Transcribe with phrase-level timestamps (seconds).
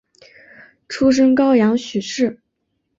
[0.87, 2.39] 出身高阳许氏。